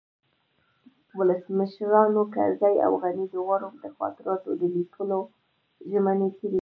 ولسمشرانو 1.17 2.21
کرزي 2.35 2.75
او 2.85 2.91
غني 3.03 3.25
دواړو 3.35 3.69
د 3.81 3.83
خاطراتو 3.97 4.49
د 4.61 4.61
لیکلو 4.75 5.19
ژمني 5.89 6.29
کړې 6.37 6.59